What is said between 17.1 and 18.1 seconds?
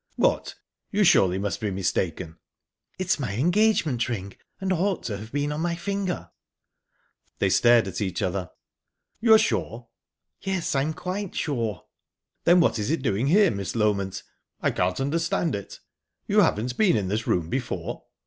room before?"